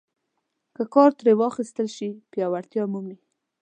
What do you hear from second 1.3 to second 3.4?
واخیستل شي پیاوړتیا مومي.